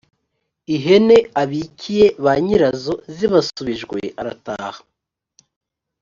[0.75, 4.79] ihene abikiye ba nyirazo zibasubijwe arataha.